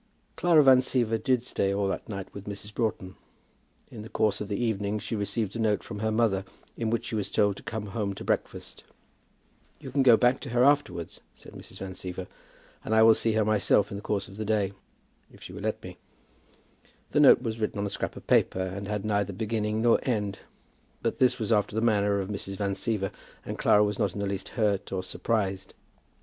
Clara 0.35 0.63
Van 0.63 0.79
Siever 0.81 1.19
did 1.23 1.43
stay 1.43 1.71
all 1.71 1.87
that 1.87 2.09
night 2.09 2.27
with 2.33 2.47
Mrs. 2.47 2.73
Broughton. 2.73 3.15
In 3.91 4.01
the 4.01 4.09
course 4.09 4.41
of 4.41 4.47
the 4.47 4.57
evening 4.57 4.97
she 4.97 5.15
received 5.15 5.55
a 5.55 5.59
note 5.59 5.83
from 5.83 5.99
her 5.99 6.11
mother, 6.11 6.43
in 6.75 6.89
which 6.89 7.05
she 7.05 7.13
was 7.13 7.29
told 7.29 7.55
to 7.57 7.61
come 7.61 7.85
home 7.85 8.15
to 8.15 8.23
breakfast. 8.23 8.83
"You 9.79 9.91
can 9.91 10.01
go 10.01 10.17
back 10.17 10.39
to 10.39 10.49
her 10.49 10.63
afterwards," 10.63 11.21
said 11.35 11.53
Mrs. 11.53 11.77
Van 11.77 11.93
Siever; 11.93 12.25
"and 12.83 12.95
I 12.95 13.03
will 13.03 13.13
see 13.13 13.33
her 13.33 13.45
myself 13.45 13.91
in 13.91 13.97
the 13.97 14.01
course 14.01 14.27
of 14.27 14.37
the 14.37 14.43
day, 14.43 14.73
if 15.31 15.43
she 15.43 15.53
will 15.53 15.61
let 15.61 15.83
me." 15.83 15.97
The 17.11 17.19
note 17.19 17.43
was 17.43 17.59
written 17.61 17.77
on 17.77 17.85
a 17.85 17.89
scrap 17.91 18.15
of 18.15 18.25
paper, 18.25 18.59
and 18.59 18.87
had 18.87 19.05
neither 19.05 19.33
beginning 19.33 19.83
nor 19.83 19.99
end; 20.01 20.39
but 21.03 21.19
this 21.19 21.37
was 21.37 21.53
after 21.53 21.75
the 21.75 21.79
manner 21.79 22.19
of 22.19 22.27
Mrs. 22.27 22.57
Van 22.57 22.73
Siever, 22.73 23.11
and 23.45 23.59
Clara 23.59 23.83
was 23.83 23.99
not 23.99 24.13
in 24.15 24.19
the 24.19 24.25
least 24.25 24.49
hurt 24.57 24.91
or 24.91 25.03
surprised. 25.03 25.75